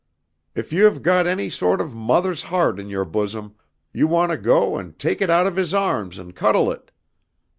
[0.55, 3.53] If you have got any sort of mother's heart in your bosom,
[3.93, 6.89] you want to go and take it out of his arms and cuddle it.